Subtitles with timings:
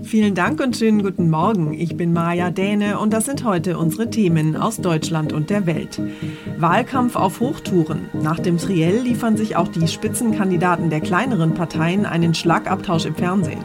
[0.00, 1.74] Vielen Dank und schönen guten Morgen.
[1.74, 6.00] Ich bin Maja Däne und das sind heute unsere Themen aus Deutschland und der Welt.
[6.58, 8.08] Wahlkampf auf Hochtouren.
[8.14, 13.60] Nach dem Triell liefern sich auch die Spitzenkandidaten der kleineren Parteien einen Schlagabtausch im Fernsehen.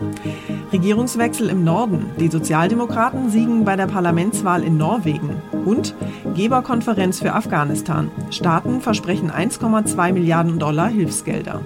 [0.74, 2.08] Regierungswechsel im Norden.
[2.20, 5.42] Die Sozialdemokraten siegen bei der Parlamentswahl in Norwegen.
[5.66, 5.96] Und
[6.36, 8.12] Geberkonferenz für Afghanistan.
[8.32, 11.62] Staaten versprechen 1,2 Milliarden Dollar Hilfsgelder.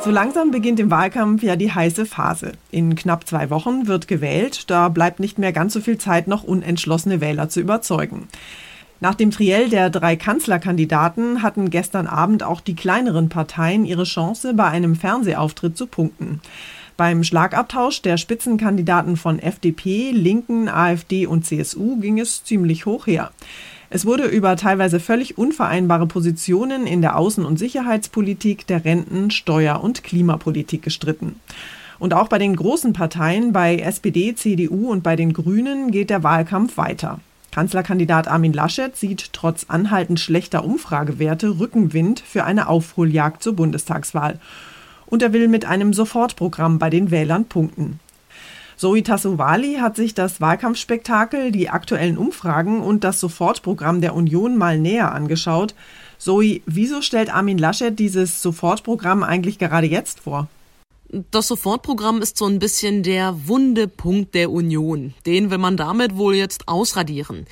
[0.00, 2.52] So langsam beginnt im Wahlkampf ja die heiße Phase.
[2.70, 6.44] In knapp zwei Wochen wird gewählt, da bleibt nicht mehr ganz so viel Zeit, noch
[6.44, 8.28] unentschlossene Wähler zu überzeugen.
[9.00, 14.54] Nach dem Triell der drei Kanzlerkandidaten hatten gestern Abend auch die kleineren Parteien ihre Chance,
[14.54, 16.40] bei einem Fernsehauftritt zu punkten.
[16.96, 23.32] Beim Schlagabtausch der Spitzenkandidaten von FDP, Linken, AfD und CSU ging es ziemlich hoch her.
[23.88, 29.82] Es wurde über teilweise völlig unvereinbare Positionen in der Außen- und Sicherheitspolitik, der Renten-, Steuer-
[29.82, 31.40] und Klimapolitik gestritten.
[31.98, 36.22] Und auch bei den großen Parteien, bei SPD, CDU und bei den Grünen geht der
[36.22, 37.20] Wahlkampf weiter.
[37.52, 44.40] Kanzlerkandidat Armin Laschet sieht trotz anhaltend schlechter Umfragewerte Rückenwind für eine Aufholjagd zur Bundestagswahl.
[45.06, 48.00] Und er will mit einem Sofortprogramm bei den Wählern punkten.
[48.76, 54.78] Zoe Tassovali hat sich das Wahlkampfspektakel, die aktuellen Umfragen und das Sofortprogramm der Union mal
[54.78, 55.74] näher angeschaut.
[56.18, 60.48] Zoe, wieso stellt Armin Laschet dieses Sofortprogramm eigentlich gerade jetzt vor?
[61.30, 65.14] Das Sofortprogramm ist so ein bisschen der Wundepunkt der Union.
[65.24, 67.46] Den will man damit wohl jetzt ausradieren.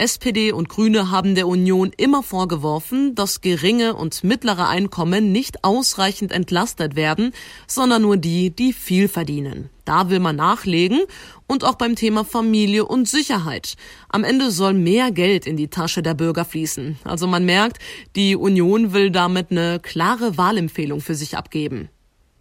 [0.00, 6.32] SPD und Grüne haben der Union immer vorgeworfen, dass geringe und mittlere Einkommen nicht ausreichend
[6.32, 7.32] entlastet werden,
[7.66, 9.68] sondern nur die, die viel verdienen.
[9.84, 11.00] Da will man nachlegen
[11.46, 13.74] und auch beim Thema Familie und Sicherheit.
[14.08, 16.98] Am Ende soll mehr Geld in die Tasche der Bürger fließen.
[17.04, 17.78] Also man merkt,
[18.16, 21.88] die Union will damit eine klare Wahlempfehlung für sich abgeben.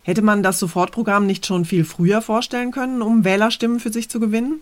[0.03, 4.19] Hätte man das Sofortprogramm nicht schon viel früher vorstellen können, um Wählerstimmen für sich zu
[4.19, 4.61] gewinnen?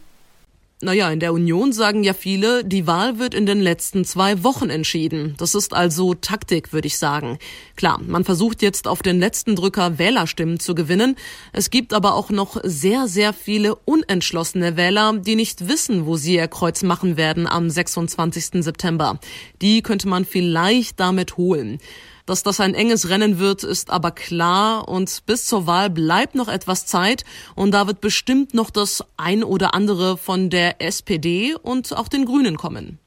[0.79, 4.69] Naja, in der Union sagen ja viele, die Wahl wird in den letzten zwei Wochen
[4.69, 5.33] entschieden.
[5.39, 7.39] Das ist also Taktik, würde ich sagen.
[7.75, 11.15] Klar, man versucht jetzt auf den letzten Drücker Wählerstimmen zu gewinnen.
[11.51, 16.35] Es gibt aber auch noch sehr, sehr viele unentschlossene Wähler, die nicht wissen, wo sie
[16.35, 18.63] ihr Kreuz machen werden am 26.
[18.63, 19.19] September.
[19.63, 21.79] Die könnte man vielleicht damit holen.
[22.27, 26.49] Dass das ein enges Rennen wird, ist aber klar und bis zur Wahl bleibt noch
[26.49, 27.23] etwas Zeit
[27.55, 32.25] und da wird bestimmt noch das ein oder andere von der SPD und auch den
[32.25, 32.99] Grünen kommen.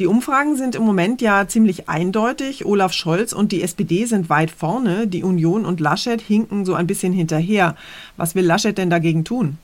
[0.00, 2.66] Die Umfragen sind im Moment ja ziemlich eindeutig.
[2.66, 5.06] Olaf Scholz und die SPD sind weit vorne.
[5.06, 7.76] Die Union und Laschet hinken so ein bisschen hinterher.
[8.16, 9.58] Was will Laschet denn dagegen tun?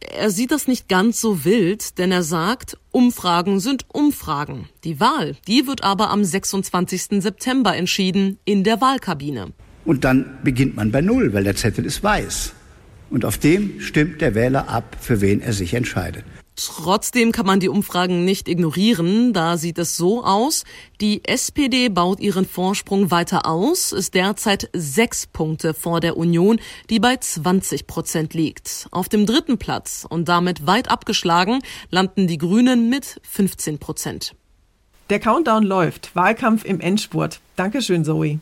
[0.00, 4.68] Er sieht das nicht ganz so wild, denn er sagt, Umfragen sind Umfragen.
[4.84, 7.22] Die Wahl, die wird aber am 26.
[7.22, 9.52] September entschieden in der Wahlkabine.
[9.84, 12.52] Und dann beginnt man bei Null, weil der Zettel ist weiß.
[13.08, 16.24] Und auf dem stimmt der Wähler ab, für wen er sich entscheidet.
[16.56, 19.34] Trotzdem kann man die Umfragen nicht ignorieren.
[19.34, 20.64] Da sieht es so aus.
[21.02, 26.58] Die SPD baut ihren Vorsprung weiter aus, ist derzeit sechs Punkte vor der Union,
[26.88, 28.88] die bei 20 Prozent liegt.
[28.90, 31.60] Auf dem dritten Platz und damit weit abgeschlagen
[31.90, 34.34] landen die Grünen mit 15 Prozent.
[35.10, 36.16] Der Countdown läuft.
[36.16, 37.40] Wahlkampf im Endspurt.
[37.54, 38.40] Dankeschön, Zoe.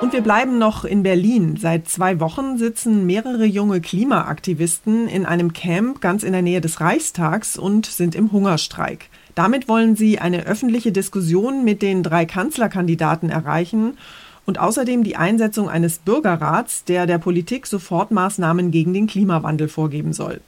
[0.00, 1.56] Und wir bleiben noch in Berlin.
[1.56, 6.80] Seit zwei Wochen sitzen mehrere junge Klimaaktivisten in einem Camp ganz in der Nähe des
[6.82, 9.08] Reichstags und sind im Hungerstreik.
[9.34, 13.96] Damit wollen sie eine öffentliche Diskussion mit den drei Kanzlerkandidaten erreichen
[14.44, 20.40] und außerdem die Einsetzung eines Bürgerrats, der der Politik Sofortmaßnahmen gegen den Klimawandel vorgeben soll.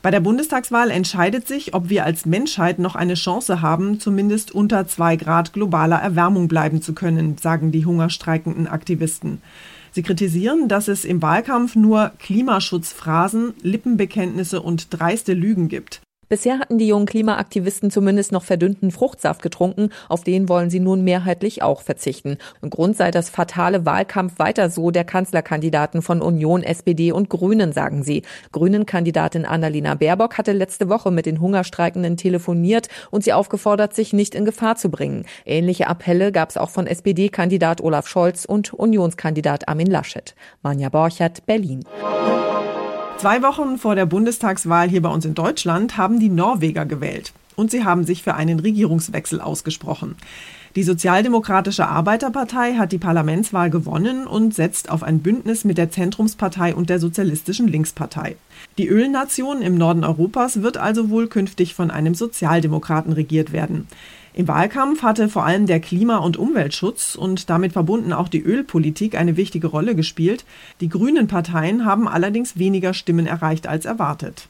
[0.00, 4.86] Bei der Bundestagswahl entscheidet sich, ob wir als Menschheit noch eine Chance haben, zumindest unter
[4.86, 9.42] zwei Grad globaler Erwärmung bleiben zu können, sagen die hungerstreikenden Aktivisten.
[9.90, 16.00] Sie kritisieren, dass es im Wahlkampf nur Klimaschutzphrasen, Lippenbekenntnisse und dreiste Lügen gibt.
[16.28, 21.02] Bisher hatten die jungen Klimaaktivisten zumindest noch verdünnten Fruchtsaft getrunken, auf den wollen sie nun
[21.02, 22.36] mehrheitlich auch verzichten.
[22.60, 27.72] Und Grund sei das fatale Wahlkampf weiter so der Kanzlerkandidaten von Union, SPD und Grünen,
[27.72, 28.22] sagen sie.
[28.52, 34.34] Grünen-Kandidatin Annalena Baerbock hatte letzte Woche mit den Hungerstreikenden telefoniert und sie aufgefordert, sich nicht
[34.34, 35.24] in Gefahr zu bringen.
[35.46, 40.34] Ähnliche Appelle gab es auch von SPD-Kandidat Olaf Scholz und Unionskandidat Armin Laschet.
[40.62, 41.84] Manja Borchert, Berlin.
[43.18, 47.32] Zwei Wochen vor der Bundestagswahl hier bei uns in Deutschland haben die Norweger gewählt.
[47.56, 50.14] Und sie haben sich für einen Regierungswechsel ausgesprochen.
[50.76, 56.72] Die Sozialdemokratische Arbeiterpartei hat die Parlamentswahl gewonnen und setzt auf ein Bündnis mit der Zentrumspartei
[56.76, 58.36] und der Sozialistischen Linkspartei.
[58.78, 63.88] Die Ölnation im Norden Europas wird also wohl künftig von einem Sozialdemokraten regiert werden.
[64.34, 69.16] Im Wahlkampf hatte vor allem der Klima- und Umweltschutz und damit verbunden auch die Ölpolitik
[69.16, 70.44] eine wichtige Rolle gespielt.
[70.80, 74.48] Die grünen Parteien haben allerdings weniger Stimmen erreicht als erwartet.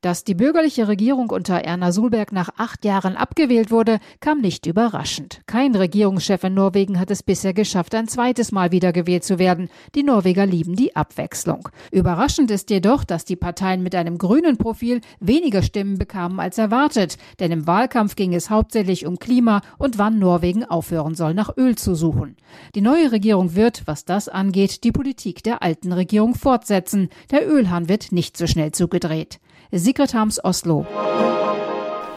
[0.00, 5.40] Dass die bürgerliche Regierung unter Erna Sulberg nach acht Jahren abgewählt wurde, kam nicht überraschend.
[5.46, 9.68] Kein Regierungschef in Norwegen hat es bisher geschafft, ein zweites Mal wiedergewählt zu werden.
[9.96, 11.68] Die Norweger lieben die Abwechslung.
[11.90, 17.16] Überraschend ist jedoch, dass die Parteien mit einem grünen Profil weniger Stimmen bekamen als erwartet.
[17.40, 21.74] Denn im Wahlkampf ging es hauptsächlich um Klima und wann Norwegen aufhören soll, nach Öl
[21.74, 22.36] zu suchen.
[22.76, 27.08] Die neue Regierung wird, was das angeht, die Politik der alten Regierung fortsetzen.
[27.32, 29.40] Der Ölhahn wird nicht so schnell zugedreht.
[29.70, 30.86] Sigrid Harms Oslo.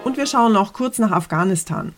[0.06, 1.92] Und wir schauen noch kurz nach Afghanistan.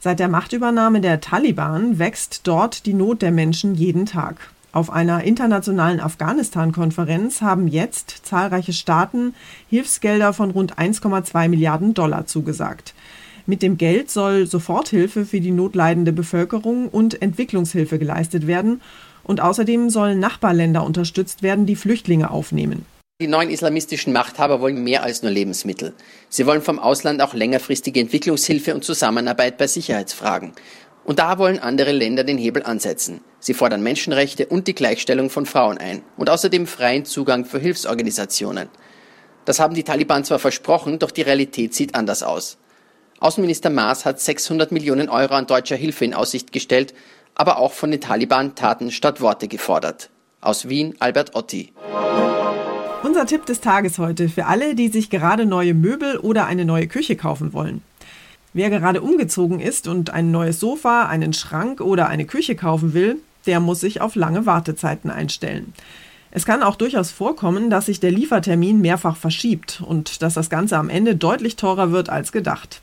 [0.00, 4.36] Seit der Machtübernahme der Taliban wächst dort die Not der Menschen jeden Tag.
[4.72, 9.34] Auf einer internationalen Afghanistan-Konferenz haben jetzt zahlreiche Staaten
[9.68, 12.94] Hilfsgelder von rund 1,2 Milliarden Dollar zugesagt.
[13.44, 18.80] Mit dem Geld soll Soforthilfe für die notleidende Bevölkerung und Entwicklungshilfe geleistet werden.
[19.22, 22.86] Und außerdem sollen Nachbarländer unterstützt werden, die Flüchtlinge aufnehmen.
[23.20, 25.94] Die neuen islamistischen Machthaber wollen mehr als nur Lebensmittel.
[26.28, 30.50] Sie wollen vom Ausland auch längerfristige Entwicklungshilfe und Zusammenarbeit bei Sicherheitsfragen.
[31.04, 33.20] Und da wollen andere Länder den Hebel ansetzen.
[33.38, 38.68] Sie fordern Menschenrechte und die Gleichstellung von Frauen ein und außerdem freien Zugang für Hilfsorganisationen.
[39.44, 42.58] Das haben die Taliban zwar versprochen, doch die Realität sieht anders aus.
[43.20, 46.94] Außenminister Maas hat 600 Millionen Euro an deutscher Hilfe in Aussicht gestellt,
[47.36, 50.10] aber auch von den Taliban Taten statt Worte gefordert.
[50.40, 51.72] Aus Wien Albert Otti.
[53.04, 56.86] Unser Tipp des Tages heute für alle, die sich gerade neue Möbel oder eine neue
[56.86, 57.82] Küche kaufen wollen.
[58.54, 63.18] Wer gerade umgezogen ist und ein neues Sofa, einen Schrank oder eine Küche kaufen will,
[63.44, 65.74] der muss sich auf lange Wartezeiten einstellen.
[66.30, 70.78] Es kann auch durchaus vorkommen, dass sich der Liefertermin mehrfach verschiebt und dass das Ganze
[70.78, 72.80] am Ende deutlich teurer wird als gedacht.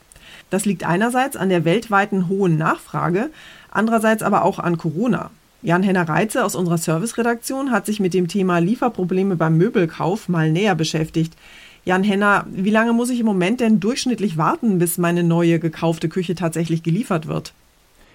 [0.50, 3.30] Das liegt einerseits an der weltweiten hohen Nachfrage,
[3.72, 5.32] andererseits aber auch an Corona.
[5.64, 10.74] Jan-Henner Reitze aus unserer Serviceredaktion hat sich mit dem Thema Lieferprobleme beim Möbelkauf mal näher
[10.74, 11.34] beschäftigt.
[11.84, 16.34] Jan-Henner, wie lange muss ich im Moment denn durchschnittlich warten, bis meine neue gekaufte Küche
[16.34, 17.52] tatsächlich geliefert wird?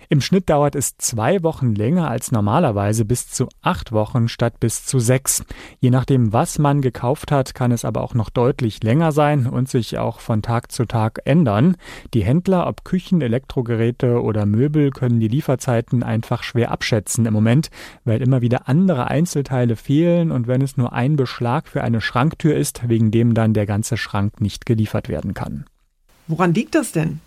[0.09, 4.85] Im Schnitt dauert es zwei Wochen länger als normalerweise, bis zu acht Wochen statt bis
[4.85, 5.43] zu sechs.
[5.81, 9.67] Je nachdem, was man gekauft hat, kann es aber auch noch deutlich länger sein und
[9.67, 11.75] sich auch von Tag zu Tag ändern.
[12.13, 17.69] Die Händler, ob Küchen, Elektrogeräte oder Möbel, können die Lieferzeiten einfach schwer abschätzen im Moment,
[18.05, 22.55] weil immer wieder andere Einzelteile fehlen und wenn es nur ein Beschlag für eine Schranktür
[22.55, 25.65] ist, wegen dem dann der ganze Schrank nicht geliefert werden kann.
[26.27, 27.19] Woran liegt das denn?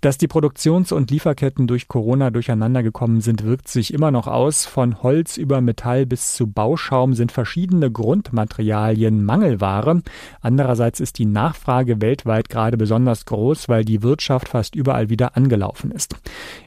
[0.00, 4.64] Dass die Produktions- und Lieferketten durch Corona durcheinander gekommen sind, wirkt sich immer noch aus.
[4.64, 10.02] Von Holz über Metall bis zu Bauschaum sind verschiedene Grundmaterialien Mangelware.
[10.40, 15.90] Andererseits ist die Nachfrage weltweit gerade besonders groß, weil die Wirtschaft fast überall wieder angelaufen
[15.90, 16.16] ist.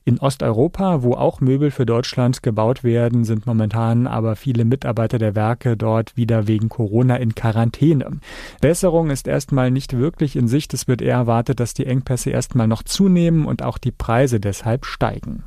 [0.06, 5.36] In Osteuropa, wo auch Möbel für Deutschland gebaut werden, sind momentan aber viele Mitarbeiter der
[5.36, 8.20] Werke dort wieder wegen Corona in Quarantäne.
[8.62, 10.74] Besserung ist erstmal nicht wirklich in Sicht.
[10.74, 14.86] Es wird eher erwartet, dass die Engpässe erstmal noch zunehmen und auch die Preise deshalb
[14.86, 15.44] steigen.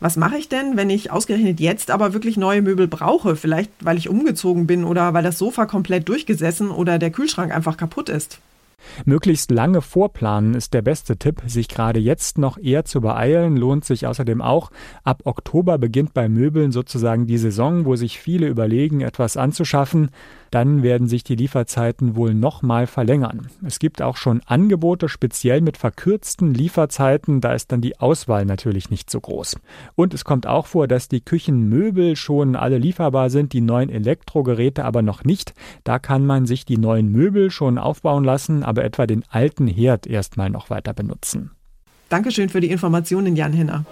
[0.00, 3.36] Was mache ich denn, wenn ich ausgerechnet jetzt aber wirklich neue Möbel brauche?
[3.36, 7.76] Vielleicht weil ich umgezogen bin oder weil das Sofa komplett durchgesessen oder der Kühlschrank einfach
[7.78, 8.38] kaputt ist?
[9.04, 11.42] Möglichst lange vorplanen ist der beste Tipp.
[11.46, 14.70] Sich gerade jetzt noch eher zu beeilen, lohnt sich außerdem auch.
[15.02, 20.10] Ab Oktober beginnt bei Möbeln sozusagen die Saison, wo sich viele überlegen, etwas anzuschaffen.
[20.50, 23.48] Dann werden sich die Lieferzeiten wohl nochmal verlängern.
[23.66, 27.40] Es gibt auch schon Angebote, speziell mit verkürzten Lieferzeiten.
[27.40, 29.56] Da ist dann die Auswahl natürlich nicht so groß.
[29.96, 34.84] Und es kommt auch vor, dass die Küchenmöbel schon alle lieferbar sind, die neuen Elektrogeräte
[34.84, 35.54] aber noch nicht.
[35.82, 40.06] Da kann man sich die neuen Möbel schon aufbauen lassen, aber etwa den alten Herd
[40.06, 41.50] erstmal noch weiter benutzen.
[42.08, 43.84] Dankeschön für die Informationen, Jan Henner.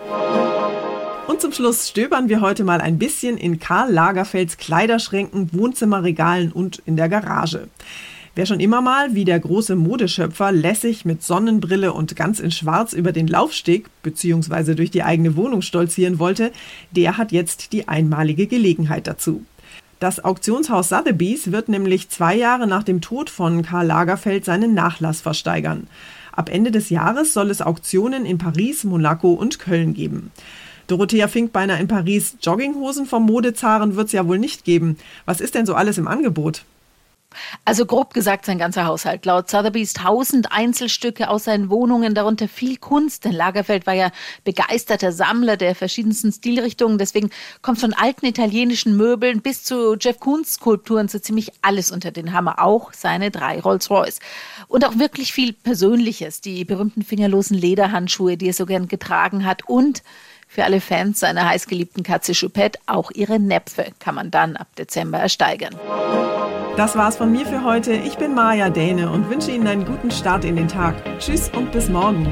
[1.26, 6.82] Und zum Schluss stöbern wir heute mal ein bisschen in Karl Lagerfelds Kleiderschränken, Wohnzimmerregalen und
[6.84, 7.68] in der Garage.
[8.34, 12.94] Wer schon immer mal wie der große Modeschöpfer lässig mit Sonnenbrille und ganz in Schwarz
[12.94, 14.75] über den Laufsteg bzw.
[14.75, 16.50] durch die eigene Wohnung stolzieren wollte,
[16.92, 19.44] der hat jetzt die einmalige Gelegenheit dazu.
[20.02, 25.21] Das Auktionshaus Sotheby's wird nämlich zwei Jahre nach dem Tod von Karl Lagerfeld seinen Nachlass
[25.21, 25.87] versteigern.
[26.32, 30.32] Ab Ende des Jahres soll es Auktionen in Paris, Monaco und Köln geben.
[30.88, 32.37] Dorothea Finkbeiner in Paris.
[32.42, 34.97] Jogginghosen vom Modezaren wird es ja wohl nicht geben.
[35.25, 36.64] Was ist denn so alles im Angebot?
[37.64, 39.24] Also grob gesagt sein ganzer Haushalt.
[39.24, 43.24] Laut Sotheby's tausend Einzelstücke aus seinen Wohnungen, darunter viel Kunst.
[43.24, 44.10] Denn Lagerfeld war ja
[44.44, 46.98] begeisterter Sammler der verschiedensten Stilrichtungen.
[46.98, 52.10] Deswegen kommt von alten italienischen Möbeln bis zu Jeff Koons Skulpturen so ziemlich alles unter
[52.10, 52.62] den Hammer.
[52.62, 54.20] Auch seine drei Rolls-Royce.
[54.68, 56.40] Und auch wirklich viel Persönliches.
[56.40, 59.68] Die berühmten fingerlosen Lederhandschuhe, die er so gern getragen hat.
[59.68, 60.02] Und
[60.52, 65.18] für alle Fans seiner heißgeliebten Katze Choupette auch ihre Näpfe kann man dann ab Dezember
[65.18, 65.75] ersteigern.
[66.76, 67.92] Das war's von mir für heute.
[67.94, 70.94] Ich bin Maja Däne und wünsche Ihnen einen guten Start in den Tag.
[71.18, 72.26] Tschüss und bis morgen.